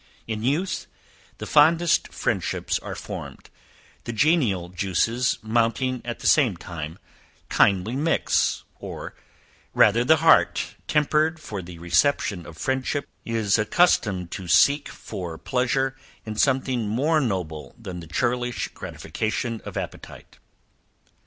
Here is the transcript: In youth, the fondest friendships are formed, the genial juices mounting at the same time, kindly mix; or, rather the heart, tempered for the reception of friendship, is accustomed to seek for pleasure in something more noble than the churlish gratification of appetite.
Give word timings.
In 0.25 0.41
youth, 0.41 0.87
the 1.37 1.45
fondest 1.45 2.11
friendships 2.11 2.79
are 2.79 2.95
formed, 2.95 3.51
the 4.05 4.11
genial 4.11 4.69
juices 4.69 5.37
mounting 5.43 6.01
at 6.03 6.21
the 6.21 6.25
same 6.27 6.57
time, 6.57 6.97
kindly 7.49 7.95
mix; 7.95 8.63
or, 8.79 9.13
rather 9.75 10.03
the 10.03 10.15
heart, 10.15 10.73
tempered 10.87 11.39
for 11.39 11.61
the 11.61 11.77
reception 11.77 12.47
of 12.47 12.57
friendship, 12.57 13.07
is 13.25 13.59
accustomed 13.59 14.31
to 14.31 14.47
seek 14.47 14.89
for 14.89 15.37
pleasure 15.37 15.95
in 16.25 16.33
something 16.35 16.87
more 16.89 17.21
noble 17.21 17.75
than 17.79 17.99
the 17.99 18.07
churlish 18.07 18.69
gratification 18.69 19.61
of 19.65 19.77
appetite. 19.77 20.39